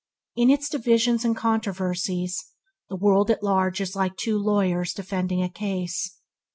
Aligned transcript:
In 0.35 0.49
its 0.49 0.67
divisions 0.67 1.23
and 1.23 1.37
controversies 1.37 2.43
the 2.89 2.95
world 2.95 3.29
at 3.29 3.43
large 3.43 3.79
is 3.79 3.95
like 3.95 4.15
two 4.17 4.39
lawyers 4.39 4.93
defending 4.93 5.43
a 5.43 5.47
case. 5.49 6.17